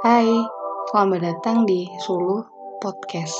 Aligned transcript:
Hai, 0.00 0.32
selamat 0.88 1.20
datang 1.20 1.68
di 1.68 1.84
Sulu 2.00 2.40
Podcast. 2.80 3.36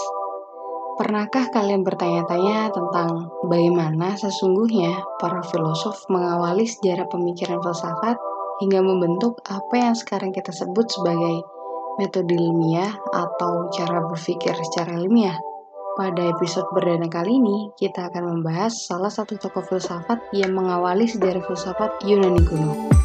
Pernahkah 1.00 1.48
kalian 1.48 1.80
bertanya-tanya 1.80 2.68
tentang 2.68 3.32
bagaimana 3.48 4.12
sesungguhnya 4.20 5.00
para 5.16 5.40
filosof 5.40 6.04
mengawali 6.12 6.68
sejarah 6.68 7.08
pemikiran 7.08 7.64
filsafat 7.64 8.20
hingga 8.60 8.84
membentuk 8.84 9.40
apa 9.48 9.72
yang 9.72 9.96
sekarang 9.96 10.36
kita 10.36 10.52
sebut 10.52 10.84
sebagai 10.84 11.48
metode 11.96 12.36
ilmiah 12.36 12.92
atau 13.08 13.72
cara 13.72 14.04
berpikir 14.04 14.52
secara 14.52 15.00
ilmiah? 15.00 15.40
Pada 15.96 16.28
episode 16.28 16.68
perdana 16.76 17.08
kali 17.08 17.40
ini, 17.40 17.72
kita 17.80 18.12
akan 18.12 18.36
membahas 18.36 18.76
salah 18.84 19.08
satu 19.08 19.40
tokoh 19.40 19.64
filsafat 19.64 20.28
yang 20.36 20.52
mengawali 20.52 21.08
sejarah 21.08 21.40
filsafat 21.40 22.04
Yunani 22.04 22.44
kuno. 22.44 23.00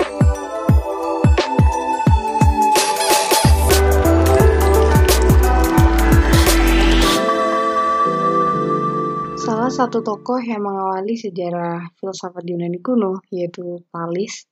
Satu 9.86 10.02
tokoh 10.02 10.42
yang 10.42 10.66
mengawali 10.66 11.14
sejarah 11.14 11.94
filsafat 12.02 12.42
Yunani 12.42 12.82
kuno 12.82 13.22
yaitu 13.30 13.86
Thales 13.94 14.50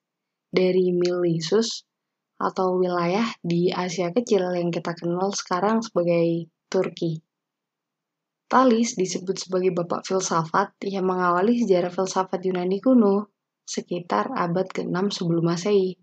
dari 0.54 0.94
Milesus 0.94 1.90
atau 2.38 2.78
wilayah 2.78 3.26
di 3.42 3.74
Asia 3.74 4.14
Kecil 4.14 4.46
yang 4.54 4.70
kita 4.70 4.94
kenal 4.94 5.34
sekarang 5.34 5.82
sebagai 5.82 6.54
Turki. 6.70 7.18
Thales 8.46 8.94
disebut 8.94 9.42
sebagai 9.42 9.74
bapak 9.74 10.06
filsafat 10.06 10.78
yang 10.86 11.10
mengawali 11.10 11.66
sejarah 11.66 11.90
filsafat 11.90 12.38
Yunani 12.46 12.78
kuno 12.78 13.34
sekitar 13.66 14.38
abad 14.38 14.70
ke-6 14.70 15.18
sebelum 15.18 15.50
Masehi. 15.50 15.98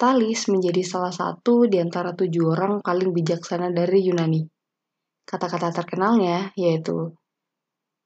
Thales 0.00 0.48
menjadi 0.48 0.80
salah 0.80 1.12
satu 1.12 1.68
di 1.68 1.76
antara 1.76 2.16
tujuh 2.16 2.48
orang 2.48 2.80
paling 2.80 3.12
bijaksana 3.12 3.68
dari 3.76 4.08
Yunani. 4.08 4.40
Kata-kata 5.28 5.68
terkenalnya 5.84 6.48
yaitu 6.56 7.12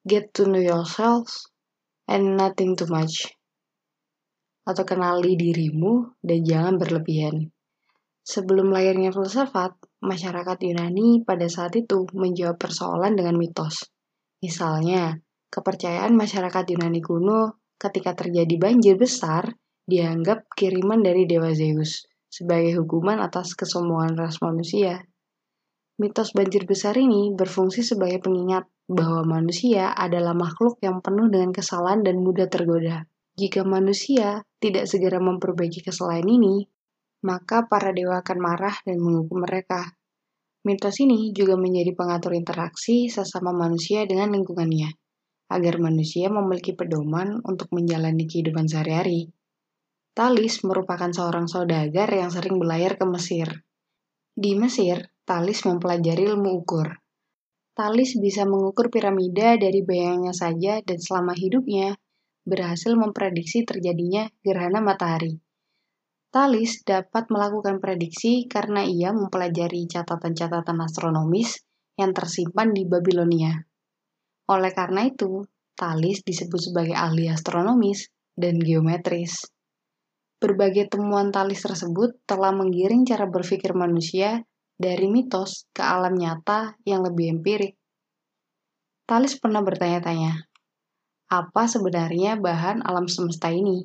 get 0.07 0.31
to 0.31 0.47
know 0.47 0.62
yourself 0.62 1.51
and 2.07 2.39
nothing 2.39 2.79
too 2.79 2.87
much. 2.87 3.27
Atau 4.62 4.87
kenali 4.87 5.35
dirimu 5.35 6.23
dan 6.23 6.41
jangan 6.47 6.75
berlebihan. 6.79 7.51
Sebelum 8.23 8.71
lahirnya 8.71 9.11
filsafat, 9.11 9.75
masyarakat 10.03 10.59
Yunani 10.62 11.23
pada 11.27 11.47
saat 11.51 11.75
itu 11.79 12.07
menjawab 12.15 12.59
persoalan 12.59 13.19
dengan 13.19 13.39
mitos. 13.39 13.87
Misalnya, 14.43 15.19
kepercayaan 15.51 16.15
masyarakat 16.15 16.65
Yunani 16.75 17.03
kuno 17.03 17.62
ketika 17.79 18.15
terjadi 18.15 18.55
banjir 18.59 18.95
besar 18.99 19.55
dianggap 19.87 20.51
kiriman 20.59 21.03
dari 21.03 21.27
Dewa 21.31 21.55
Zeus 21.55 22.07
sebagai 22.27 22.83
hukuman 22.83 23.23
atas 23.23 23.55
kesombongan 23.55 24.19
ras 24.19 24.43
manusia. 24.43 25.07
Mitos 25.97 26.36
banjir 26.36 26.69
besar 26.69 26.92
ini 27.00 27.33
berfungsi 27.33 27.80
sebagai 27.80 28.20
pengingat 28.20 28.69
bahwa 28.84 29.41
manusia 29.41 29.97
adalah 29.97 30.36
makhluk 30.36 30.77
yang 30.84 31.00
penuh 31.00 31.33
dengan 31.33 31.56
kesalahan 31.56 32.05
dan 32.05 32.20
mudah 32.20 32.53
tergoda. 32.53 33.08
Jika 33.41 33.64
manusia 33.64 34.44
tidak 34.61 34.84
segera 34.92 35.16
memperbaiki 35.25 35.80
kesalahan 35.80 36.28
ini, 36.28 36.69
maka 37.25 37.64
para 37.64 37.97
dewa 37.97 38.20
akan 38.20 38.38
marah 38.38 38.77
dan 38.84 39.00
menghukum 39.00 39.41
mereka. 39.48 39.97
Mitos 40.69 41.00
ini 41.00 41.33
juga 41.33 41.56
menjadi 41.56 41.97
pengatur 41.97 42.36
interaksi 42.36 43.08
sesama 43.08 43.56
manusia 43.56 44.05
dengan 44.05 44.36
lingkungannya, 44.36 44.92
agar 45.48 45.75
manusia 45.81 46.28
memiliki 46.28 46.77
pedoman 46.77 47.41
untuk 47.41 47.72
menjalani 47.72 48.28
kehidupan 48.28 48.69
sehari-hari. 48.69 49.33
Talis 50.12 50.60
merupakan 50.60 51.08
seorang 51.08 51.48
saudagar 51.48 52.08
yang 52.12 52.28
sering 52.28 52.60
berlayar 52.60 53.00
ke 53.00 53.05
Mesir. 53.08 53.64
Di 54.36 54.56
Mesir, 54.56 55.16
Talis 55.27 55.66
mempelajari 55.66 56.22
ilmu 56.22 56.62
ukur, 56.62 57.02
Talis 57.77 58.16
bisa 58.16 58.48
mengukur 58.48 58.88
piramida 58.88 59.60
dari 59.60 59.84
bayangnya 59.84 60.32
saja 60.32 60.81
dan 60.81 60.97
selama 60.97 61.37
hidupnya 61.37 61.92
berhasil 62.48 62.97
memprediksi 62.97 63.69
terjadinya 63.69 64.32
gerhana 64.41 64.81
matahari. 64.81 65.36
Talis 66.32 66.81
dapat 66.88 67.28
melakukan 67.28 67.76
prediksi 67.82 68.48
karena 68.48 68.81
ia 68.81 69.12
mempelajari 69.12 69.84
catatan-catatan 69.91 70.78
astronomis 70.81 71.60
yang 72.00 72.16
tersimpan 72.16 72.72
di 72.72 72.88
Babilonia. 72.88 73.53
Oleh 74.48 74.72
karena 74.72 75.04
itu, 75.04 75.44
Talis 75.76 76.25
disebut 76.25 76.72
sebagai 76.72 76.97
ahli 76.97 77.28
astronomis 77.28 78.09
dan 78.32 78.56
geometris. 78.56 79.44
Berbagai 80.41 80.88
temuan 80.88 81.28
Talis 81.28 81.60
tersebut 81.60 82.25
telah 82.25 82.56
menggiring 82.56 83.04
cara 83.04 83.28
berpikir 83.28 83.76
manusia 83.76 84.41
dari 84.76 85.09
mitos 85.09 85.64
ke 85.72 85.81
alam 85.81 86.12
nyata 86.14 86.76
yang 86.84 87.00
lebih 87.03 87.41
empirik. 87.41 87.75
Talis 89.09 89.41
pernah 89.41 89.64
bertanya-tanya, 89.64 90.47
apa 91.26 91.66
sebenarnya 91.66 92.38
bahan 92.38 92.86
alam 92.86 93.10
semesta 93.10 93.50
ini? 93.50 93.82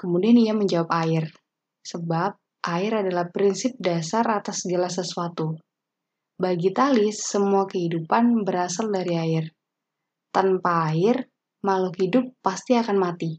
Kemudian 0.00 0.40
ia 0.40 0.56
menjawab 0.56 0.88
air, 0.96 1.28
sebab 1.84 2.40
air 2.64 2.92
adalah 3.04 3.28
prinsip 3.28 3.76
dasar 3.76 4.24
atas 4.32 4.64
segala 4.64 4.88
sesuatu. 4.88 5.60
Bagi 6.34 6.72
Talis, 6.72 7.20
semua 7.20 7.68
kehidupan 7.68 8.42
berasal 8.48 8.90
dari 8.90 9.14
air. 9.14 9.44
Tanpa 10.32 10.90
air, 10.90 11.28
makhluk 11.62 11.94
hidup 12.00 12.24
pasti 12.42 12.74
akan 12.74 12.96
mati. 12.96 13.38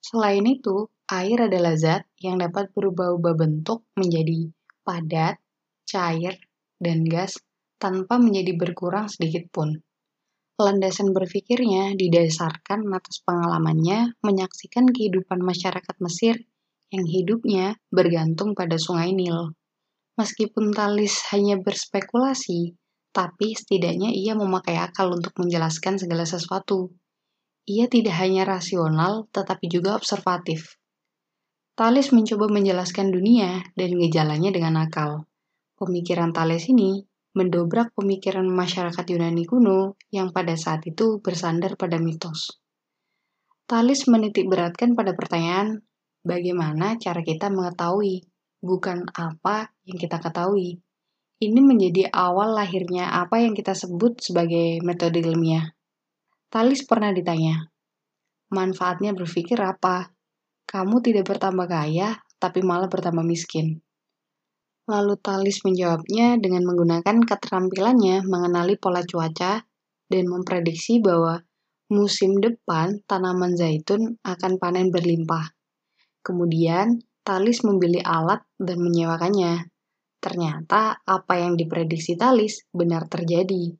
Selain 0.00 0.42
itu, 0.42 0.88
air 1.12 1.46
adalah 1.46 1.76
zat 1.76 2.08
yang 2.18 2.40
dapat 2.40 2.72
berubah-ubah 2.72 3.34
bentuk 3.36 3.84
menjadi 3.94 4.48
padat, 4.82 5.36
cair, 5.90 6.38
dan 6.78 7.02
gas 7.02 7.42
tanpa 7.82 8.22
menjadi 8.22 8.54
berkurang 8.54 9.10
sedikit 9.10 9.50
pun. 9.50 9.82
Landasan 10.60 11.16
berpikirnya 11.16 11.96
didasarkan 11.96 12.84
atas 12.92 13.24
pengalamannya 13.24 14.14
menyaksikan 14.20 14.86
kehidupan 14.92 15.40
masyarakat 15.40 15.96
Mesir 16.04 16.36
yang 16.92 17.08
hidupnya 17.08 17.80
bergantung 17.88 18.52
pada 18.52 18.76
sungai 18.76 19.16
Nil. 19.16 19.56
Meskipun 20.20 20.76
Talis 20.76 21.24
hanya 21.32 21.56
berspekulasi, 21.56 22.76
tapi 23.10 23.56
setidaknya 23.56 24.12
ia 24.12 24.36
memakai 24.36 24.76
akal 24.76 25.16
untuk 25.16 25.32
menjelaskan 25.40 25.96
segala 25.96 26.28
sesuatu. 26.28 26.92
Ia 27.64 27.88
tidak 27.88 28.20
hanya 28.20 28.44
rasional, 28.44 29.32
tetapi 29.32 29.64
juga 29.70 29.96
observatif. 29.96 30.76
Talis 31.72 32.12
mencoba 32.12 32.52
menjelaskan 32.52 33.08
dunia 33.08 33.64
dan 33.72 33.96
gejalanya 33.96 34.52
dengan 34.52 34.76
akal. 34.84 35.29
Pemikiran 35.80 36.36
Thales 36.36 36.68
ini 36.68 37.00
mendobrak 37.32 37.96
pemikiran 37.96 38.44
masyarakat 38.44 39.00
Yunani 39.00 39.48
kuno 39.48 39.96
yang 40.12 40.28
pada 40.28 40.52
saat 40.52 40.84
itu 40.84 41.24
bersandar 41.24 41.80
pada 41.80 41.96
mitos. 41.96 42.60
Thales 43.64 44.04
menitik 44.04 44.44
beratkan 44.44 44.92
pada 44.92 45.16
pertanyaan, 45.16 45.80
bagaimana 46.20 47.00
cara 47.00 47.24
kita 47.24 47.48
mengetahui, 47.48 48.28
bukan 48.60 49.08
apa 49.16 49.72
yang 49.88 49.96
kita 49.96 50.20
ketahui. 50.20 50.84
Ini 51.40 51.60
menjadi 51.64 52.12
awal 52.12 52.60
lahirnya 52.60 53.08
apa 53.16 53.40
yang 53.40 53.56
kita 53.56 53.72
sebut 53.72 54.20
sebagai 54.20 54.84
metode 54.84 55.24
ilmiah. 55.24 55.64
Thales 56.52 56.84
pernah 56.84 57.08
ditanya, 57.08 57.72
manfaatnya 58.52 59.16
berpikir 59.16 59.56
apa? 59.64 60.12
Kamu 60.68 61.00
tidak 61.00 61.24
bertambah 61.24 61.64
kaya, 61.64 62.20
tapi 62.36 62.60
malah 62.60 62.92
bertambah 62.92 63.24
miskin. 63.24 63.80
Lalu 64.90 65.14
Talis 65.22 65.62
menjawabnya 65.62 66.34
dengan 66.42 66.66
menggunakan 66.66 67.22
keterampilannya 67.22 68.26
mengenali 68.26 68.74
pola 68.74 69.06
cuaca 69.06 69.62
dan 70.10 70.24
memprediksi 70.26 70.98
bahwa 70.98 71.38
musim 71.94 72.42
depan 72.42 72.98
tanaman 73.06 73.54
zaitun 73.54 74.18
akan 74.26 74.58
panen 74.58 74.90
berlimpah. 74.90 75.54
Kemudian, 76.26 76.98
Talis 77.22 77.62
membeli 77.62 78.02
alat 78.02 78.42
dan 78.58 78.82
menyewakannya. 78.82 79.70
Ternyata 80.18 81.06
apa 81.06 81.38
yang 81.38 81.54
diprediksi 81.54 82.18
Talis 82.18 82.66
benar 82.74 83.06
terjadi. 83.06 83.70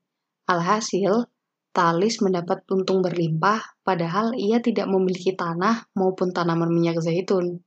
Alhasil, 0.46 1.26
Talis 1.74 2.22
mendapat 2.22 2.62
untung 2.70 3.02
berlimpah 3.02 3.82
padahal 3.82 4.38
ia 4.38 4.62
tidak 4.62 4.86
memiliki 4.86 5.34
tanah 5.34 5.90
maupun 5.98 6.30
tanaman 6.30 6.70
minyak 6.70 7.02
zaitun 7.02 7.66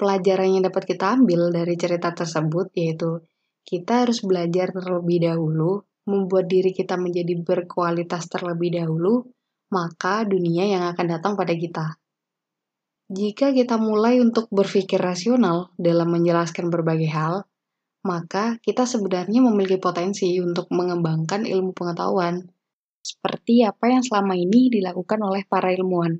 pelajaran 0.00 0.56
yang 0.56 0.64
dapat 0.64 0.88
kita 0.88 1.20
ambil 1.20 1.52
dari 1.52 1.76
cerita 1.76 2.16
tersebut 2.16 2.72
yaitu 2.72 3.20
kita 3.68 4.08
harus 4.08 4.24
belajar 4.24 4.72
terlebih 4.72 5.28
dahulu, 5.28 5.84
membuat 6.08 6.48
diri 6.48 6.72
kita 6.72 6.96
menjadi 6.96 7.36
berkualitas 7.44 8.24
terlebih 8.32 8.80
dahulu, 8.80 9.28
maka 9.68 10.24
dunia 10.24 10.64
yang 10.64 10.82
akan 10.88 11.06
datang 11.06 11.36
pada 11.36 11.52
kita. 11.52 12.00
Jika 13.10 13.52
kita 13.52 13.76
mulai 13.76 14.22
untuk 14.22 14.48
berpikir 14.48 14.96
rasional 14.96 15.74
dalam 15.76 16.08
menjelaskan 16.14 16.72
berbagai 16.72 17.10
hal, 17.12 17.44
maka 18.06 18.56
kita 18.64 18.88
sebenarnya 18.88 19.44
memiliki 19.44 19.76
potensi 19.76 20.40
untuk 20.40 20.72
mengembangkan 20.72 21.44
ilmu 21.44 21.76
pengetahuan, 21.76 22.40
seperti 23.04 23.66
apa 23.66 23.92
yang 23.92 24.00
selama 24.00 24.38
ini 24.38 24.72
dilakukan 24.72 25.20
oleh 25.20 25.44
para 25.44 25.74
ilmuwan. 25.74 26.16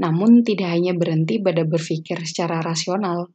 Namun 0.00 0.40
tidak 0.46 0.72
hanya 0.72 0.96
berhenti 0.96 1.42
pada 1.42 1.66
berpikir 1.66 2.22
secara 2.24 2.62
rasional, 2.64 3.28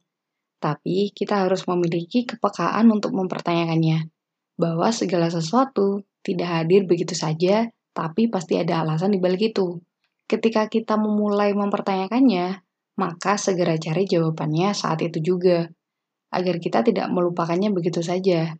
Tapi 0.58 1.14
kita 1.14 1.46
harus 1.46 1.62
memiliki 1.70 2.26
kepekaan 2.26 2.90
untuk 2.90 3.14
mempertanyakannya. 3.14 4.10
Bahwa 4.58 4.90
segala 4.90 5.30
sesuatu 5.30 6.02
tidak 6.26 6.50
hadir 6.50 6.82
begitu 6.82 7.14
saja, 7.14 7.70
tapi 7.94 8.26
pasti 8.26 8.58
ada 8.58 8.82
alasan 8.82 9.14
di 9.14 9.22
balik 9.22 9.54
itu. 9.54 9.78
Ketika 10.26 10.66
kita 10.66 10.98
memulai 10.98 11.54
mempertanyakannya, 11.54 12.58
maka 12.98 13.38
segera 13.38 13.78
cari 13.78 14.04
jawabannya 14.10 14.74
saat 14.74 14.98
itu 15.06 15.22
juga, 15.22 15.70
agar 16.34 16.58
kita 16.58 16.82
tidak 16.82 17.06
melupakannya 17.08 17.70
begitu 17.70 18.02
saja. 18.02 18.58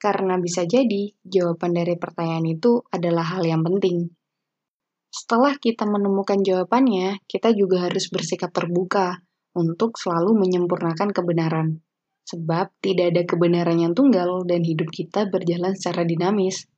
Karena 0.00 0.40
bisa 0.40 0.64
jadi, 0.64 1.12
jawaban 1.22 1.76
dari 1.76 1.94
pertanyaan 2.00 2.46
itu 2.48 2.80
adalah 2.88 3.36
hal 3.36 3.44
yang 3.44 3.60
penting. 3.60 4.17
Setelah 5.08 5.56
kita 5.56 5.88
menemukan 5.88 6.40
jawabannya, 6.44 7.24
kita 7.24 7.56
juga 7.56 7.88
harus 7.88 8.12
bersikap 8.12 8.52
terbuka 8.52 9.24
untuk 9.56 9.96
selalu 9.96 10.36
menyempurnakan 10.36 11.10
kebenaran. 11.16 11.80
Sebab 12.28 12.76
tidak 12.84 13.16
ada 13.16 13.22
kebenaran 13.24 13.80
yang 13.80 13.96
tunggal 13.96 14.44
dan 14.44 14.60
hidup 14.60 14.92
kita 14.92 15.24
berjalan 15.32 15.72
secara 15.72 16.04
dinamis. 16.04 16.68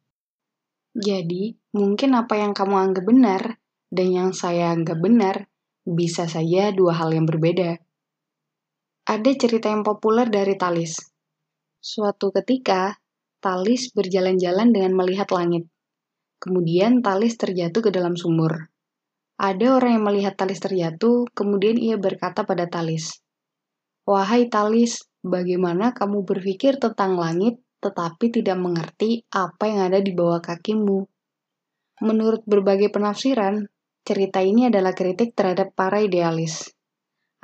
Jadi, 0.95 1.59
mungkin 1.75 2.15
apa 2.15 2.39
yang 2.39 2.55
kamu 2.55 2.75
anggap 2.75 3.05
benar 3.07 3.43
dan 3.91 4.09
yang 4.11 4.31
saya 4.31 4.71
anggap 4.75 4.99
benar 4.99 5.51
bisa 5.87 6.27
saja 6.27 6.71
dua 6.75 6.99
hal 6.99 7.15
yang 7.15 7.27
berbeda. 7.27 7.79
Ada 9.07 9.31
cerita 9.35 9.71
yang 9.71 9.83
populer 9.83 10.31
dari 10.31 10.55
Talis. 10.55 10.99
Suatu 11.79 12.31
ketika, 12.31 12.99
Talis 13.39 13.91
berjalan-jalan 13.95 14.71
dengan 14.75 14.93
melihat 14.99 15.31
langit. 15.31 15.70
Kemudian 16.41 17.05
Talis 17.05 17.37
terjatuh 17.37 17.85
ke 17.85 17.91
dalam 17.93 18.17
sumur. 18.17 18.73
Ada 19.37 19.77
orang 19.77 20.01
yang 20.01 20.05
melihat 20.09 20.35
Talis 20.41 20.61
terjatuh, 20.61 21.29
kemudian 21.37 21.77
ia 21.77 22.01
berkata 22.01 22.49
pada 22.49 22.65
Talis, 22.65 23.21
Wahai 24.09 24.49
Talis, 24.49 25.07
bagaimana 25.21 25.93
kamu 25.93 26.25
berpikir 26.25 26.81
tentang 26.81 27.21
langit 27.21 27.61
tetapi 27.79 28.33
tidak 28.33 28.57
mengerti 28.57 29.25
apa 29.33 29.69
yang 29.69 29.87
ada 29.93 30.01
di 30.01 30.13
bawah 30.17 30.41
kakimu? 30.41 31.05
Menurut 32.01 32.41
berbagai 32.49 32.89
penafsiran, 32.89 33.69
cerita 34.03 34.41
ini 34.41 34.73
adalah 34.73 34.97
kritik 34.97 35.37
terhadap 35.37 35.77
para 35.77 36.01
idealis. 36.01 36.73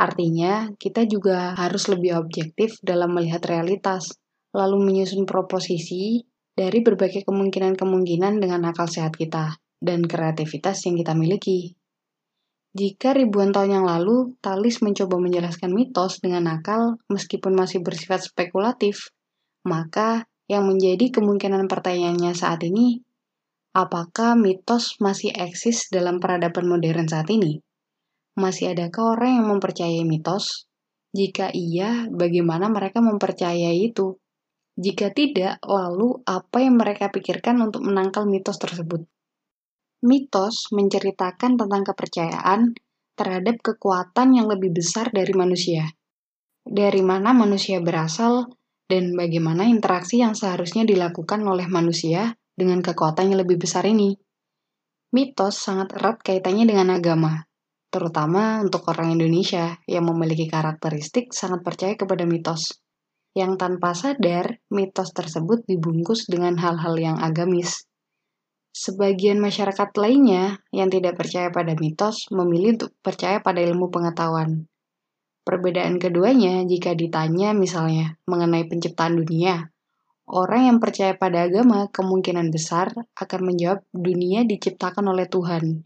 Artinya, 0.00 0.72
kita 0.76 1.04
juga 1.04 1.52
harus 1.56 1.88
lebih 1.92 2.16
objektif 2.16 2.80
dalam 2.80 3.12
melihat 3.12 3.44
realitas, 3.44 4.16
lalu 4.56 4.80
menyusun 4.80 5.28
proposisi 5.28 6.24
dari 6.56 6.80
berbagai 6.80 7.28
kemungkinan-kemungkinan 7.28 8.40
dengan 8.40 8.64
akal 8.72 8.88
sehat 8.88 9.12
kita 9.12 9.60
dan 9.76 10.08
kreativitas 10.08 10.88
yang 10.88 10.96
kita 10.96 11.12
miliki. 11.12 11.76
Jika 12.76 13.12
ribuan 13.16 13.52
tahun 13.52 13.80
yang 13.80 13.86
lalu, 13.88 14.36
Talis 14.40 14.80
mencoba 14.80 15.16
menjelaskan 15.20 15.72
mitos 15.72 16.20
dengan 16.20 16.48
akal 16.48 17.00
meskipun 17.12 17.56
masih 17.56 17.80
bersifat 17.80 18.24
spekulatif, 18.24 19.12
maka 19.64 20.28
yang 20.48 20.64
menjadi 20.68 21.12
kemungkinan 21.12 21.68
pertanyaannya 21.68 22.32
saat 22.36 22.64
ini, 22.64 23.00
apakah 23.72 24.36
mitos 24.36 24.96
masih 25.00 25.32
eksis 25.36 25.88
dalam 25.92 26.20
peradaban 26.20 26.68
modern 26.68 27.08
saat 27.08 27.28
ini? 27.32 27.60
Masih 28.36 28.76
adakah 28.76 29.16
orang 29.16 29.40
yang 29.40 29.46
mempercayai 29.56 30.04
mitos? 30.04 30.68
Jika 31.16 31.48
iya, 31.56 32.04
bagaimana 32.12 32.68
mereka 32.68 33.00
mempercayai 33.00 33.88
itu? 33.88 34.20
Jika 34.76 35.08
tidak, 35.16 35.56
lalu 35.64 36.20
apa 36.28 36.60
yang 36.60 36.76
mereka 36.76 37.08
pikirkan 37.08 37.56
untuk 37.64 37.80
menangkal 37.80 38.28
mitos 38.28 38.60
tersebut? 38.60 39.08
Mitos 40.04 40.68
menceritakan 40.76 41.56
tentang 41.56 41.82
kepercayaan 41.82 42.76
terhadap 43.16 43.56
kekuatan 43.64 44.36
yang 44.36 44.46
lebih 44.52 44.76
besar 44.76 45.08
dari 45.08 45.32
manusia. 45.32 45.88
Dari 46.60 47.00
mana 47.00 47.32
manusia 47.32 47.80
berasal 47.80 48.52
dan 48.84 49.16
bagaimana 49.16 49.64
interaksi 49.64 50.20
yang 50.20 50.36
seharusnya 50.36 50.84
dilakukan 50.84 51.40
oleh 51.40 51.64
manusia 51.72 52.36
dengan 52.52 52.84
kekuatan 52.84 53.32
yang 53.32 53.40
lebih 53.40 53.56
besar 53.56 53.88
ini. 53.88 54.12
Mitos 55.16 55.56
sangat 55.56 55.96
erat 55.96 56.20
kaitannya 56.20 56.68
dengan 56.68 56.92
agama, 56.92 57.48
terutama 57.88 58.60
untuk 58.60 58.84
orang 58.92 59.16
Indonesia 59.16 59.80
yang 59.88 60.04
memiliki 60.04 60.44
karakteristik 60.52 61.32
sangat 61.32 61.64
percaya 61.64 61.96
kepada 61.96 62.28
mitos. 62.28 62.85
Yang 63.36 63.60
tanpa 63.60 63.92
sadar, 63.92 64.64
mitos 64.72 65.12
tersebut 65.12 65.68
dibungkus 65.68 66.24
dengan 66.24 66.56
hal-hal 66.56 66.96
yang 66.96 67.20
agamis. 67.20 67.84
Sebagian 68.72 69.36
masyarakat 69.44 69.92
lainnya 70.00 70.64
yang 70.72 70.88
tidak 70.88 71.20
percaya 71.20 71.52
pada 71.52 71.76
mitos 71.76 72.32
memilih 72.32 72.80
untuk 72.80 72.92
percaya 73.04 73.44
pada 73.44 73.60
ilmu 73.60 73.92
pengetahuan. 73.92 74.64
Perbedaan 75.44 76.00
keduanya 76.00 76.64
jika 76.64 76.96
ditanya 76.96 77.52
misalnya 77.52 78.16
mengenai 78.24 78.64
penciptaan 78.64 79.20
dunia, 79.20 79.68
orang 80.32 80.72
yang 80.72 80.78
percaya 80.80 81.12
pada 81.14 81.44
agama 81.44 81.92
kemungkinan 81.92 82.48
besar 82.48 82.88
akan 83.20 83.40
menjawab 83.44 83.84
dunia 83.92 84.48
diciptakan 84.48 85.12
oleh 85.12 85.28
Tuhan. 85.28 85.84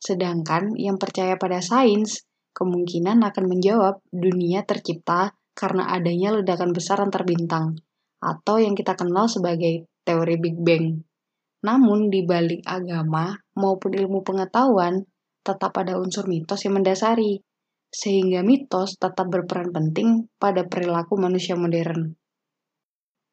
Sedangkan 0.00 0.76
yang 0.76 1.00
percaya 1.00 1.40
pada 1.40 1.64
sains 1.64 2.28
kemungkinan 2.52 3.24
akan 3.24 3.44
menjawab 3.48 4.04
dunia 4.12 4.68
tercipta 4.68 5.36
karena 5.52 5.90
adanya 5.92 6.34
ledakan 6.36 6.72
besar 6.74 7.00
antar 7.02 7.26
bintang 7.26 7.78
atau 8.20 8.60
yang 8.60 8.76
kita 8.76 8.94
kenal 8.96 9.26
sebagai 9.26 9.88
teori 10.04 10.36
Big 10.36 10.56
Bang. 10.60 11.00
Namun 11.64 12.08
di 12.08 12.24
balik 12.24 12.64
agama 12.64 13.36
maupun 13.56 13.92
ilmu 13.92 14.24
pengetahuan 14.24 15.04
tetap 15.40 15.72
ada 15.80 15.96
unsur 15.96 16.28
mitos 16.28 16.64
yang 16.64 16.80
mendasari, 16.80 17.40
sehingga 17.90 18.44
mitos 18.44 19.00
tetap 19.00 19.26
berperan 19.28 19.72
penting 19.72 20.28
pada 20.36 20.68
perilaku 20.68 21.16
manusia 21.16 21.56
modern. 21.56 22.14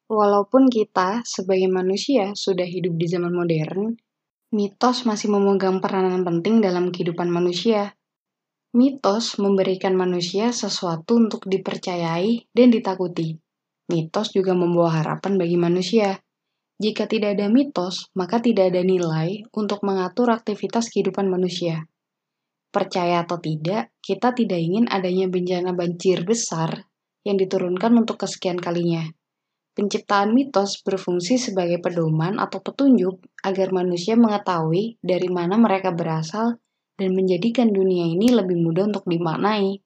Walaupun 0.08 0.72
kita 0.72 1.20
sebagai 1.28 1.68
manusia 1.68 2.32
sudah 2.32 2.64
hidup 2.64 2.96
di 2.96 3.06
zaman 3.12 3.28
modern, 3.28 3.92
mitos 4.56 5.04
masih 5.04 5.28
memegang 5.28 5.84
peranan 5.84 6.24
penting 6.24 6.64
dalam 6.64 6.88
kehidupan 6.88 7.28
manusia. 7.28 7.92
Mitos 8.76 9.40
memberikan 9.40 9.96
manusia 9.96 10.52
sesuatu 10.52 11.16
untuk 11.16 11.48
dipercayai 11.48 12.52
dan 12.52 12.68
ditakuti. 12.68 13.38
Mitos 13.88 14.36
juga 14.36 14.52
membawa 14.52 15.00
harapan 15.00 15.40
bagi 15.40 15.56
manusia 15.56 16.20
jika 16.78 17.10
tidak 17.10 17.34
ada 17.34 17.50
mitos, 17.50 18.06
maka 18.14 18.38
tidak 18.38 18.70
ada 18.70 18.86
nilai 18.86 19.42
untuk 19.50 19.82
mengatur 19.82 20.30
aktivitas 20.30 20.94
kehidupan 20.94 21.26
manusia. 21.26 21.90
Percaya 22.70 23.26
atau 23.26 23.42
tidak, 23.42 23.90
kita 23.98 24.30
tidak 24.30 24.62
ingin 24.62 24.86
adanya 24.86 25.26
bencana 25.26 25.74
banjir 25.74 26.22
besar 26.22 26.86
yang 27.26 27.34
diturunkan 27.34 27.90
untuk 27.98 28.22
kesekian 28.22 28.62
kalinya. 28.62 29.10
Penciptaan 29.74 30.30
mitos 30.30 30.78
berfungsi 30.86 31.42
sebagai 31.42 31.82
pedoman 31.82 32.38
atau 32.38 32.62
petunjuk 32.62 33.26
agar 33.42 33.74
manusia 33.74 34.14
mengetahui 34.14 35.02
dari 35.02 35.26
mana 35.26 35.58
mereka 35.58 35.90
berasal 35.90 36.62
dan 36.98 37.14
menjadikan 37.14 37.70
dunia 37.70 38.10
ini 38.10 38.34
lebih 38.34 38.58
mudah 38.58 38.90
untuk 38.90 39.06
dimaknai. 39.06 39.78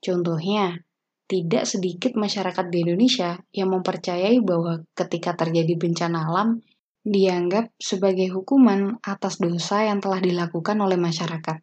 Contohnya, 0.00 0.80
tidak 1.28 1.68
sedikit 1.68 2.16
masyarakat 2.16 2.72
di 2.72 2.82
Indonesia 2.82 3.38
yang 3.54 3.70
mempercayai 3.70 4.40
bahwa 4.42 4.82
ketika 4.96 5.36
terjadi 5.36 5.78
bencana 5.78 6.26
alam, 6.26 6.58
dianggap 7.06 7.70
sebagai 7.78 8.32
hukuman 8.34 8.98
atas 9.04 9.38
dosa 9.38 9.86
yang 9.86 10.02
telah 10.02 10.18
dilakukan 10.18 10.74
oleh 10.80 10.98
masyarakat. 10.98 11.62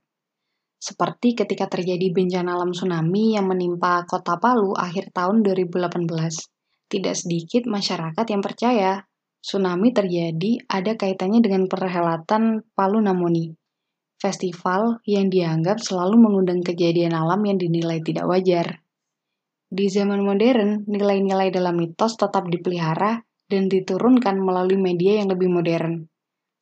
Seperti 0.77 1.33
ketika 1.33 1.65
terjadi 1.65 2.13
bencana 2.13 2.53
alam 2.53 2.69
tsunami 2.69 3.33
yang 3.33 3.49
menimpa 3.49 4.05
kota 4.05 4.37
Palu 4.37 4.77
akhir 4.77 5.09
tahun 5.09 5.41
2018. 5.41 6.05
Tidak 6.87 7.15
sedikit 7.17 7.65
masyarakat 7.65 8.25
yang 8.29 8.39
percaya 8.45 9.03
tsunami 9.41 9.89
terjadi 9.91 10.63
ada 10.69 10.93
kaitannya 10.93 11.41
dengan 11.43 11.65
perhelatan 11.65 12.61
Palu 12.77 13.01
Namoni. 13.01 13.66
Festival 14.17 14.97
yang 15.05 15.29
dianggap 15.29 15.77
selalu 15.77 16.17
mengundang 16.17 16.65
kejadian 16.65 17.13
alam 17.13 17.37
yang 17.45 17.61
dinilai 17.61 18.01
tidak 18.01 18.25
wajar. 18.25 18.81
Di 19.69 19.85
zaman 19.93 20.25
modern, 20.25 20.89
nilai-nilai 20.89 21.53
dalam 21.53 21.77
mitos 21.77 22.17
tetap 22.17 22.49
dipelihara 22.49 23.21
dan 23.45 23.69
diturunkan 23.69 24.41
melalui 24.41 24.81
media 24.81 25.21
yang 25.21 25.29
lebih 25.29 25.53
modern, 25.53 26.09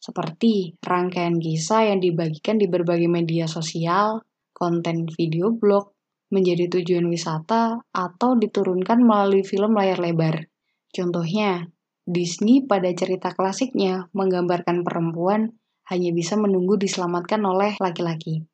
seperti 0.04 0.78
rangkaian 0.84 1.40
kisah 1.42 1.90
yang 1.90 2.04
dibagikan 2.04 2.62
di 2.62 2.70
berbagai 2.70 3.10
media 3.10 3.50
sosial, 3.50 4.22
konten 4.54 5.10
video 5.10 5.50
blog, 5.50 5.96
menjadi 6.30 6.70
tujuan 6.70 7.10
wisata, 7.10 7.82
atau 7.90 8.38
diturunkan 8.38 9.02
melalui 9.02 9.42
film 9.42 9.74
layar 9.74 9.98
lebar. 9.98 10.46
Contohnya, 10.94 11.72
Disney 12.06 12.62
pada 12.68 12.92
cerita 12.94 13.34
klasiknya 13.34 14.12
menggambarkan 14.14 14.86
perempuan 14.86 15.58
hanya 15.90 16.10
bisa 16.14 16.38
menunggu 16.38 16.78
diselamatkan 16.78 17.42
oleh 17.46 17.78
laki-laki, 17.78 18.46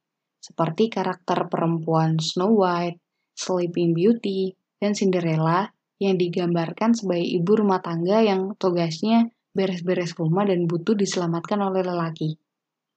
seperti 0.41 0.91
karakter 0.91 1.47
perempuan 1.47 2.19
Snow 2.19 2.51
White, 2.51 2.99
Sleeping 3.37 3.95
Beauty, 3.95 4.51
dan 4.81 4.97
Cinderella 4.97 5.69
yang 6.01 6.17
digambarkan 6.17 6.97
sebagai 6.97 7.29
ibu 7.29 7.61
rumah 7.61 7.79
tangga 7.79 8.25
yang 8.25 8.57
tugasnya 8.57 9.29
beres-beres 9.53 10.17
rumah 10.17 10.49
dan 10.49 10.65
butuh 10.65 10.97
diselamatkan 10.97 11.61
oleh 11.61 11.85
lelaki. 11.85 12.41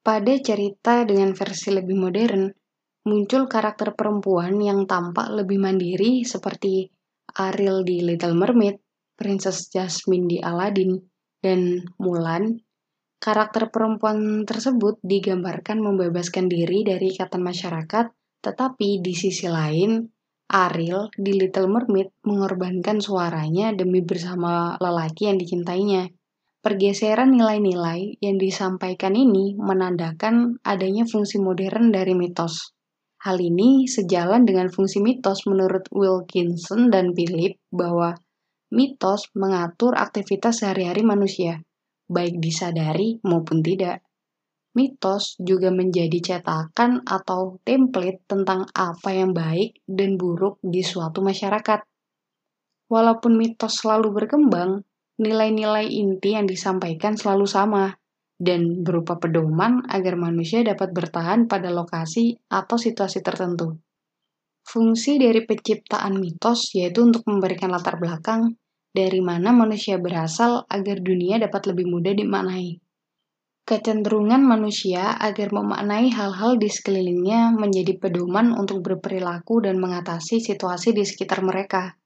Pada 0.01 0.33
cerita 0.41 1.05
dengan 1.05 1.37
versi 1.37 1.69
lebih 1.73 1.97
modern, 1.97 2.49
muncul 3.05 3.45
karakter 3.45 3.93
perempuan 3.93 4.57
yang 4.61 4.89
tampak 4.89 5.29
lebih 5.33 5.61
mandiri 5.61 6.25
seperti 6.25 6.89
Ariel 7.37 7.85
di 7.85 8.01
Little 8.01 8.37
Mermaid, 8.37 8.81
Princess 9.17 9.69
Jasmine 9.69 10.29
di 10.29 10.39
Aladdin, 10.41 10.97
dan 11.45 11.85
Mulan. 12.01 12.64
Karakter 13.25 13.73
perempuan 13.73 14.45
tersebut 14.45 15.01
digambarkan 15.01 15.81
membebaskan 15.81 16.45
diri 16.45 16.85
dari 16.85 17.09
ikatan 17.09 17.41
masyarakat, 17.41 18.13
tetapi 18.45 19.01
di 19.01 19.17
sisi 19.17 19.49
lain, 19.49 20.05
Ariel 20.53 21.09
di 21.17 21.33
Little 21.33 21.73
Mermaid 21.73 22.13
mengorbankan 22.29 23.01
suaranya 23.01 23.73
demi 23.73 24.05
bersama 24.05 24.77
lelaki 24.77 25.33
yang 25.33 25.41
dicintainya. 25.41 26.13
Pergeseran 26.61 27.33
nilai-nilai 27.33 28.21
yang 28.21 28.37
disampaikan 28.37 29.17
ini 29.17 29.57
menandakan 29.57 30.61
adanya 30.61 31.09
fungsi 31.09 31.41
modern 31.41 31.97
dari 31.97 32.13
mitos. 32.13 32.77
Hal 33.25 33.41
ini 33.41 33.89
sejalan 33.89 34.45
dengan 34.45 34.69
fungsi 34.69 35.01
mitos 35.01 35.49
menurut 35.49 35.89
Wilkinson 35.89 36.93
dan 36.93 37.17
Philip 37.17 37.57
bahwa 37.73 38.21
mitos 38.69 39.33
mengatur 39.33 39.97
aktivitas 39.97 40.61
sehari-hari 40.61 41.01
manusia, 41.01 41.65
baik 42.09 42.41
disadari 42.41 43.19
maupun 43.25 43.65
tidak. 43.65 44.05
Mitos 44.75 45.39
juga 45.39 45.71
menjadi 45.71 46.19
cetakan 46.19 47.07
atau 47.07 47.63
template 47.63 48.27
tentang 48.27 48.67
apa 48.75 49.15
yang 49.15 49.31
baik 49.31 49.79
dan 49.87 50.19
buruk 50.19 50.59
di 50.67 50.83
suatu 50.83 51.23
masyarakat. 51.23 51.87
Walaupun 52.91 53.39
mitos 53.39 53.81
selalu 53.81 54.11
berkembang, 54.11 54.83
nilai-nilai 55.23 55.87
inti 55.87 56.35
yang 56.35 56.51
disampaikan 56.51 57.15
selalu 57.15 57.47
sama 57.47 57.95
dan 58.35 58.83
berupa 58.83 59.23
pedoman 59.23 59.87
agar 59.87 60.19
manusia 60.19 60.67
dapat 60.67 60.91
bertahan 60.91 61.47
pada 61.47 61.71
lokasi 61.71 62.35
atau 62.51 62.75
situasi 62.75 63.23
tertentu. 63.23 63.79
Fungsi 64.67 65.23
dari 65.23 65.47
penciptaan 65.47 66.19
mitos 66.19 66.75
yaitu 66.75 67.07
untuk 67.07 67.23
memberikan 67.31 67.71
latar 67.71 68.01
belakang 68.01 68.59
dari 68.95 69.19
mana 69.19 69.51
manusia 69.51 69.99
berasal 69.99 70.71
agar 70.71 71.03
dunia 71.03 71.43
dapat 71.43 71.67
lebih 71.67 71.91
mudah 71.91 72.15
dimaknai. 72.15 72.79
Kecenderungan 73.67 74.39
manusia 74.39 75.19
agar 75.19 75.51
memaknai 75.51 76.15
hal-hal 76.15 76.55
di 76.55 76.71
sekelilingnya 76.71 77.59
menjadi 77.59 77.99
pedoman 77.99 78.55
untuk 78.55 78.87
berperilaku 78.87 79.67
dan 79.67 79.83
mengatasi 79.83 80.39
situasi 80.39 80.95
di 80.95 81.03
sekitar 81.03 81.43
mereka. 81.43 81.99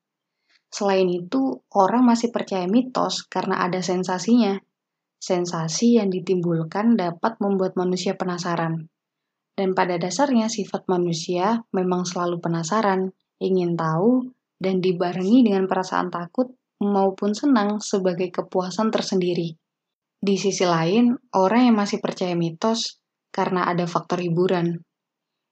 Selain 0.73 1.04
itu, 1.12 1.61
orang 1.76 2.09
masih 2.09 2.33
percaya 2.33 2.64
mitos 2.64 3.28
karena 3.28 3.61
ada 3.61 3.85
sensasinya. 3.85 4.57
Sensasi 5.18 6.00
yang 6.00 6.09
ditimbulkan 6.09 6.97
dapat 6.97 7.37
membuat 7.42 7.76
manusia 7.76 8.16
penasaran. 8.16 8.88
Dan 9.52 9.75
pada 9.75 9.99
dasarnya 9.99 10.47
sifat 10.47 10.87
manusia 10.88 11.66
memang 11.75 12.07
selalu 12.07 12.38
penasaran, 12.38 13.12
ingin 13.42 13.75
tahu, 13.75 14.30
dan 14.62 14.78
dibarengi 14.78 15.42
dengan 15.42 15.66
perasaan 15.66 16.14
takut 16.14 16.54
maupun 16.83 17.35
senang 17.35 17.83
sebagai 17.83 18.31
kepuasan 18.31 18.91
tersendiri. 18.95 19.55
Di 20.19 20.35
sisi 20.35 20.67
lain, 20.67 21.15
orang 21.35 21.71
yang 21.71 21.77
masih 21.79 22.03
percaya 22.03 22.35
mitos 22.35 22.99
karena 23.31 23.71
ada 23.71 23.87
faktor 23.87 24.19
hiburan. 24.19 24.83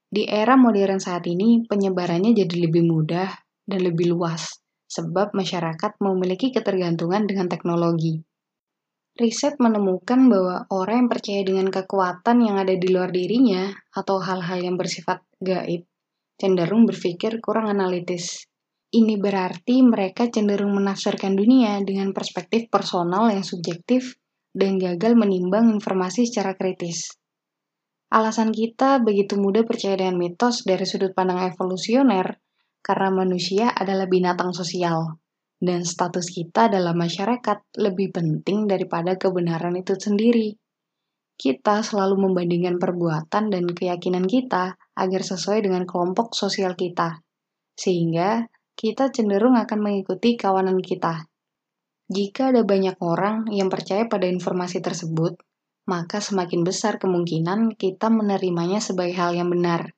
Di 0.06 0.26
era 0.26 0.54
modern 0.54 0.98
saat 0.98 1.26
ini, 1.26 1.66
penyebarannya 1.66 2.34
jadi 2.34 2.56
lebih 2.66 2.86
mudah 2.86 3.30
dan 3.66 3.80
lebih 3.82 4.14
luas 4.14 4.58
sebab 4.86 5.34
masyarakat 5.34 5.98
memiliki 5.98 6.54
ketergantungan 6.54 7.26
dengan 7.26 7.50
teknologi. 7.50 8.22
Riset 9.16 9.58
menemukan 9.58 10.28
bahwa 10.28 10.56
orang 10.70 11.06
yang 11.06 11.10
percaya 11.10 11.42
dengan 11.42 11.72
kekuatan 11.72 12.36
yang 12.44 12.56
ada 12.60 12.76
di 12.76 12.86
luar 12.92 13.10
dirinya 13.10 13.72
atau 13.90 14.20
hal-hal 14.20 14.60
yang 14.62 14.76
bersifat 14.76 15.24
gaib 15.40 15.88
cenderung 16.36 16.84
berpikir 16.84 17.40
kurang 17.40 17.72
analitis. 17.72 18.44
Ini 18.86 19.18
berarti 19.18 19.82
mereka 19.82 20.30
cenderung 20.30 20.70
menafsirkan 20.78 21.34
dunia 21.34 21.82
dengan 21.82 22.14
perspektif 22.14 22.70
personal 22.70 23.34
yang 23.34 23.42
subjektif 23.42 24.14
dan 24.54 24.78
gagal 24.78 25.18
menimbang 25.18 25.74
informasi 25.74 26.24
secara 26.24 26.54
kritis. 26.54 27.10
Alasan 28.06 28.54
kita 28.54 29.02
begitu 29.02 29.34
mudah 29.34 29.66
percaya 29.66 29.98
dengan 29.98 30.16
mitos 30.16 30.62
dari 30.62 30.86
sudut 30.86 31.10
pandang 31.10 31.42
evolusioner 31.50 32.38
karena 32.78 33.10
manusia 33.10 33.74
adalah 33.74 34.06
binatang 34.06 34.54
sosial, 34.54 35.18
dan 35.58 35.82
status 35.82 36.30
kita 36.30 36.70
dalam 36.70 36.94
masyarakat 36.94 37.66
lebih 37.82 38.14
penting 38.14 38.70
daripada 38.70 39.18
kebenaran 39.18 39.74
itu 39.74 39.98
sendiri. 39.98 40.54
Kita 41.34 41.82
selalu 41.82 42.30
membandingkan 42.30 42.78
perbuatan 42.78 43.50
dan 43.50 43.66
keyakinan 43.66 44.30
kita 44.30 44.78
agar 44.94 45.20
sesuai 45.26 45.66
dengan 45.66 45.82
kelompok 45.82 46.32
sosial 46.38 46.78
kita, 46.78 47.26
sehingga 47.74 48.46
kita 48.76 49.08
cenderung 49.08 49.56
akan 49.56 49.78
mengikuti 49.80 50.36
kawanan 50.36 50.84
kita. 50.84 51.24
Jika 52.12 52.52
ada 52.52 52.62
banyak 52.62 53.00
orang 53.00 53.48
yang 53.48 53.72
percaya 53.72 54.04
pada 54.04 54.28
informasi 54.28 54.84
tersebut, 54.84 55.40
maka 55.88 56.20
semakin 56.20 56.60
besar 56.60 57.00
kemungkinan 57.00 57.74
kita 57.80 58.12
menerimanya 58.12 58.78
sebagai 58.84 59.16
hal 59.16 59.32
yang 59.32 59.48
benar. 59.48 59.96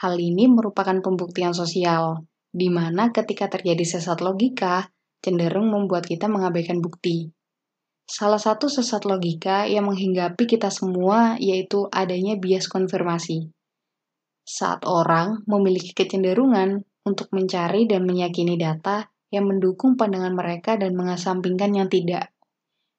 Hal 0.00 0.16
ini 0.16 0.48
merupakan 0.48 0.98
pembuktian 1.04 1.52
sosial, 1.52 2.24
di 2.48 2.72
mana 2.72 3.12
ketika 3.12 3.52
terjadi 3.52 3.84
sesat 3.84 4.24
logika, 4.24 4.88
cenderung 5.20 5.70
membuat 5.70 6.08
kita 6.08 6.26
mengabaikan 6.32 6.80
bukti. 6.80 7.30
Salah 8.08 8.40
satu 8.40 8.66
sesat 8.66 9.06
logika 9.06 9.68
yang 9.68 9.86
menghinggapi 9.86 10.48
kita 10.48 10.72
semua 10.74 11.38
yaitu 11.38 11.86
adanya 11.92 12.34
bias 12.34 12.66
konfirmasi. 12.66 13.52
Saat 14.42 14.82
orang 14.90 15.46
memiliki 15.46 15.94
kecenderungan 15.94 16.82
untuk 17.02 17.30
mencari 17.34 17.84
dan 17.90 18.06
meyakini 18.06 18.54
data 18.54 19.10
yang 19.32 19.48
mendukung 19.48 19.96
pandangan 19.96 20.36
mereka 20.36 20.76
dan 20.76 20.92
mengesampingkan 20.92 21.72
yang 21.72 21.88
tidak. 21.88 22.30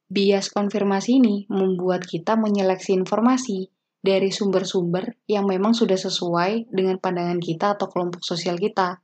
Bias 0.10 0.50
konfirmasi 0.52 1.22
ini 1.22 1.36
membuat 1.50 2.06
kita 2.06 2.38
menyeleksi 2.38 2.94
informasi 2.98 3.70
dari 4.04 4.30
sumber-sumber 4.36 5.16
yang 5.32 5.48
memang 5.48 5.72
sudah 5.72 5.96
sesuai 5.96 6.68
dengan 6.68 7.00
pandangan 7.00 7.40
kita 7.40 7.80
atau 7.80 7.88
kelompok 7.88 8.20
sosial 8.20 8.60
kita. 8.60 9.00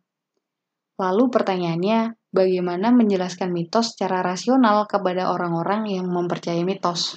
Lalu 1.00 1.32
pertanyaannya, 1.32 2.20
bagaimana 2.36 2.92
menjelaskan 2.92 3.56
mitos 3.56 3.96
secara 3.96 4.20
rasional 4.20 4.84
kepada 4.92 5.32
orang-orang 5.32 5.88
yang 5.88 6.12
mempercayai 6.12 6.68
mitos? 6.68 7.16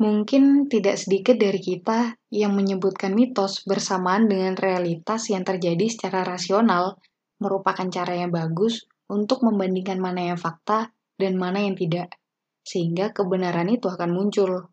Mungkin 0.00 0.72
tidak 0.72 0.96
sedikit 0.96 1.36
dari 1.36 1.60
kita 1.60 2.16
yang 2.32 2.56
menyebutkan 2.56 3.12
mitos 3.12 3.60
bersamaan 3.68 4.32
dengan 4.32 4.56
realitas 4.56 5.28
yang 5.28 5.44
terjadi 5.44 5.92
secara 5.92 6.24
rasional 6.24 6.96
merupakan 7.36 7.84
cara 7.84 8.16
yang 8.16 8.32
bagus 8.32 8.88
untuk 9.12 9.44
membandingkan 9.44 10.00
mana 10.00 10.32
yang 10.32 10.40
fakta 10.40 10.88
dan 11.20 11.36
mana 11.36 11.60
yang 11.60 11.76
tidak, 11.76 12.16
sehingga 12.64 13.12
kebenaran 13.12 13.68
itu 13.68 13.92
akan 13.92 14.08
muncul. 14.16 14.72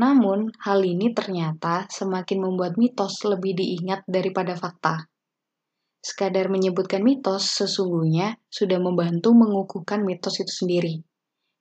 Namun, 0.00 0.48
hal 0.64 0.80
ini 0.84 1.12
ternyata 1.12 1.84
semakin 1.92 2.48
membuat 2.48 2.80
mitos 2.80 3.20
lebih 3.28 3.60
diingat 3.60 4.08
daripada 4.08 4.56
fakta. 4.56 5.04
Sekadar 6.00 6.48
menyebutkan 6.48 7.04
mitos 7.04 7.44
sesungguhnya 7.60 8.40
sudah 8.48 8.80
membantu 8.80 9.36
mengukuhkan 9.36 10.00
mitos 10.00 10.40
itu 10.40 10.64
sendiri. 10.64 11.04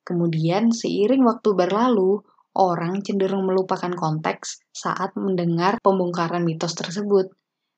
Kemudian, 0.05 0.69
seiring 0.69 1.25
waktu 1.25 1.49
berlalu, 1.57 2.21
orang 2.55 3.03
cenderung 3.03 3.43
melupakan 3.43 3.91
konteks 3.91 4.63
saat 4.71 5.13
mendengar 5.19 5.77
pembongkaran 5.83 6.41
mitos 6.41 6.73
tersebut, 6.73 7.29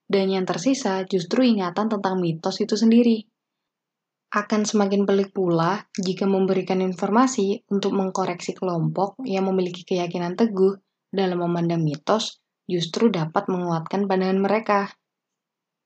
dan 0.07 0.31
yang 0.31 0.45
tersisa 0.47 1.03
justru 1.03 1.43
ingatan 1.43 1.91
tentang 1.91 2.21
mitos 2.21 2.63
itu 2.63 2.79
sendiri. 2.79 3.27
Akan 4.31 4.67
semakin 4.67 5.07
pelik 5.07 5.31
pula 5.31 5.87
jika 5.95 6.27
memberikan 6.27 6.83
informasi 6.83 7.63
untuk 7.71 7.95
mengkoreksi 7.95 8.55
kelompok 8.55 9.19
yang 9.23 9.47
memiliki 9.47 9.87
keyakinan 9.87 10.35
teguh 10.35 10.75
dalam 11.07 11.39
memandang 11.39 11.79
mitos 11.79 12.43
justru 12.67 13.07
dapat 13.07 13.47
menguatkan 13.47 14.03
pandangan 14.05 14.39
mereka. 14.43 14.91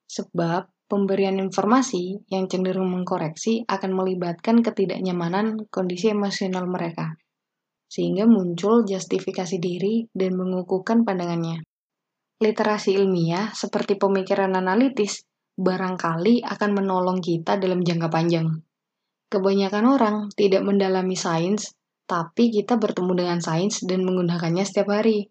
Sebab 0.10 0.90
pemberian 0.90 1.38
informasi 1.38 2.26
yang 2.34 2.50
cenderung 2.50 2.90
mengkoreksi 2.90 3.64
akan 3.70 3.94
melibatkan 3.94 4.66
ketidaknyamanan 4.66 5.70
kondisi 5.70 6.10
emosional 6.10 6.66
mereka, 6.66 7.21
sehingga 7.92 8.24
muncul 8.24 8.88
justifikasi 8.88 9.60
diri 9.60 10.08
dan 10.16 10.40
mengukuhkan 10.40 11.04
pandangannya. 11.04 11.60
Literasi 12.40 12.96
ilmiah 12.96 13.52
seperti 13.52 14.00
pemikiran 14.00 14.56
analitis 14.56 15.28
barangkali 15.60 16.48
akan 16.48 16.72
menolong 16.72 17.20
kita 17.20 17.60
dalam 17.60 17.84
jangka 17.84 18.08
panjang. 18.08 18.48
Kebanyakan 19.28 19.86
orang 19.92 20.18
tidak 20.32 20.64
mendalami 20.64 21.20
sains, 21.20 21.76
tapi 22.08 22.48
kita 22.52 22.80
bertemu 22.80 23.12
dengan 23.28 23.40
sains 23.44 23.84
dan 23.84 24.08
menggunakannya 24.08 24.64
setiap 24.64 24.96
hari. 24.96 25.28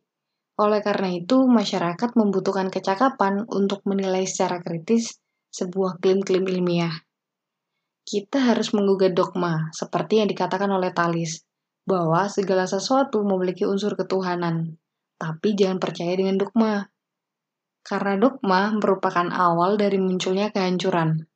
Oleh 0.61 0.85
karena 0.85 1.17
itu, 1.17 1.49
masyarakat 1.49 2.12
membutuhkan 2.17 2.69
kecakapan 2.69 3.49
untuk 3.49 3.81
menilai 3.88 4.29
secara 4.29 4.61
kritis 4.61 5.17
sebuah 5.49 5.97
klaim-klaim 5.99 6.45
ilmiah. 6.45 6.93
Kita 8.05 8.52
harus 8.52 8.73
menggugat 8.76 9.17
dogma, 9.17 9.73
seperti 9.73 10.21
yang 10.21 10.29
dikatakan 10.29 10.69
oleh 10.73 10.93
Talis, 10.93 11.45
bahwa 11.91 12.31
segala 12.31 12.71
sesuatu 12.71 13.27
memiliki 13.27 13.67
unsur 13.67 13.99
ketuhanan, 13.99 14.79
tapi 15.19 15.59
jangan 15.59 15.83
percaya 15.83 16.15
dengan 16.15 16.39
dogma. 16.39 16.87
karena 17.81 18.21
dogma 18.21 18.77
merupakan 18.77 19.33
awal 19.33 19.81
dari 19.81 19.97
munculnya 19.97 20.53
kehancuran. 20.53 21.27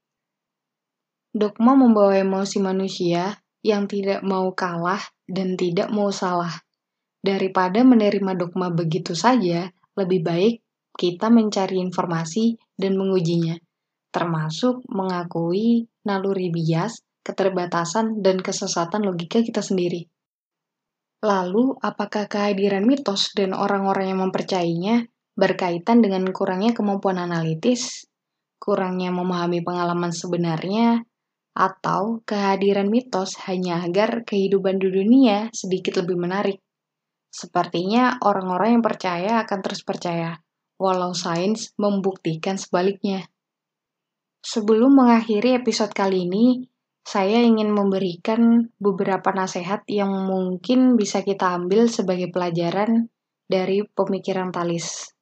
Dogma 1.32 1.72
membawa 1.72 2.14
emosi 2.20 2.60
manusia 2.60 3.40
yang 3.64 3.88
tidak 3.88 4.20
mau 4.20 4.52
kalah 4.52 5.00
dan 5.24 5.56
tidak 5.56 5.88
mau 5.88 6.12
salah. 6.12 6.52
Daripada 7.24 7.80
menerima 7.80 8.36
dogma 8.36 8.68
begitu 8.68 9.16
saja, 9.16 9.72
lebih 9.96 10.20
baik 10.20 10.54
kita 10.94 11.32
mencari 11.32 11.80
informasi 11.80 12.60
dan 12.76 13.00
mengujinya, 13.00 13.56
termasuk 14.12 14.84
mengakui 14.92 15.88
naluri 16.04 16.52
bias, 16.52 17.00
keterbatasan, 17.24 18.20
dan 18.20 18.38
kesesatan 18.38 19.02
logika 19.02 19.40
kita 19.40 19.64
sendiri. 19.64 20.12
Lalu, 21.24 21.80
apakah 21.80 22.28
kehadiran 22.28 22.84
mitos 22.84 23.32
dan 23.32 23.56
orang-orang 23.56 24.12
yang 24.12 24.20
mempercayainya 24.28 25.08
berkaitan 25.32 26.04
dengan 26.04 26.28
kurangnya 26.36 26.76
kemampuan 26.76 27.16
analitis, 27.16 28.04
kurangnya 28.60 29.08
memahami 29.08 29.64
pengalaman 29.64 30.12
sebenarnya, 30.12 31.00
atau 31.56 32.20
kehadiran 32.28 32.92
mitos 32.92 33.40
hanya 33.48 33.80
agar 33.80 34.28
kehidupan 34.28 34.76
di 34.76 34.92
dunia 34.92 35.48
sedikit 35.56 36.04
lebih 36.04 36.20
menarik? 36.20 36.60
Sepertinya 37.32 38.20
orang-orang 38.20 38.78
yang 38.78 38.84
percaya 38.84 39.40
akan 39.48 39.58
terus 39.64 39.80
percaya, 39.80 40.44
walau 40.76 41.16
sains 41.16 41.72
membuktikan 41.80 42.60
sebaliknya. 42.60 43.24
Sebelum 44.44 44.92
mengakhiri 44.92 45.56
episode 45.56 45.96
kali 45.96 46.28
ini, 46.28 46.68
saya 47.04 47.44
ingin 47.44 47.68
memberikan 47.68 48.72
beberapa 48.80 49.28
nasihat 49.36 49.84
yang 49.92 50.10
mungkin 50.24 50.96
bisa 50.96 51.20
kita 51.20 51.52
ambil 51.52 51.92
sebagai 51.92 52.32
pelajaran 52.32 53.12
dari 53.44 53.84
pemikiran 53.84 54.48
Talis. 54.48 55.12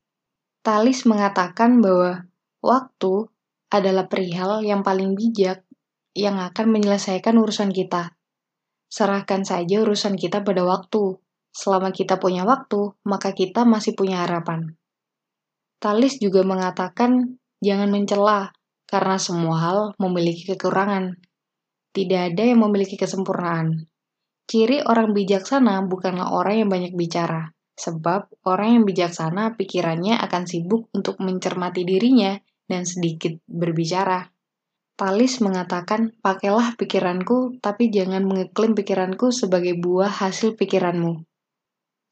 Talis 0.62 1.03
mengatakan 1.11 1.83
bahwa 1.83 2.31
waktu 2.62 3.27
adalah 3.67 4.07
perihal 4.07 4.62
yang 4.62 4.87
paling 4.87 5.19
bijak 5.19 5.67
yang 6.15 6.39
akan 6.39 6.71
menyelesaikan 6.71 7.35
urusan 7.35 7.75
kita. 7.75 8.15
Serahkan 8.87 9.43
saja 9.43 9.83
urusan 9.83 10.15
kita 10.15 10.47
pada 10.47 10.62
waktu. 10.62 11.19
Selama 11.53 11.93
kita 11.93 12.17
punya 12.17 12.47
waktu, 12.49 12.97
maka 13.05 13.35
kita 13.35 13.67
masih 13.67 13.93
punya 13.93 14.25
harapan. 14.25 14.79
Talis 15.83 16.17
juga 16.23 16.47
mengatakan, 16.47 17.43
jangan 17.61 17.91
mencela, 17.91 18.55
karena 18.89 19.17
semua 19.21 19.57
hal 19.61 19.79
memiliki 20.01 20.49
kekurangan. 20.49 21.19
Tidak 21.92 22.32
ada 22.32 22.42
yang 22.49 22.64
memiliki 22.64 22.96
kesempurnaan. 22.96 23.84
Ciri 24.49 24.80
orang 24.80 25.12
bijaksana 25.12 25.84
bukanlah 25.84 26.32
orang 26.32 26.64
yang 26.64 26.70
banyak 26.72 26.92
bicara, 26.96 27.52
sebab 27.76 28.32
orang 28.49 28.80
yang 28.80 28.84
bijaksana 28.88 29.54
pikirannya 29.61 30.16
akan 30.16 30.42
sibuk 30.49 30.88
untuk 30.96 31.20
mencermati 31.20 31.84
dirinya 31.84 32.37
dan 32.64 32.88
sedikit 32.88 33.37
berbicara. 33.44 34.32
Talis 34.96 35.40
mengatakan, 35.44 36.16
pakailah 36.20 36.76
pikiranku, 36.80 37.61
tapi 37.61 37.88
jangan 37.88 38.25
mengeklaim 38.25 38.76
pikiranku 38.76 39.32
sebagai 39.32 39.76
buah 39.76 40.08
hasil 40.08 40.56
pikiranmu. 40.56 41.25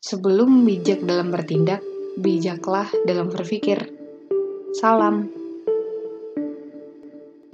Sebelum 0.00 0.64
bijak 0.64 1.04
dalam 1.04 1.28
bertindak, 1.28 1.84
bijaklah 2.16 2.88
dalam 3.04 3.28
berpikir. 3.28 3.84
Salam. 4.76 5.39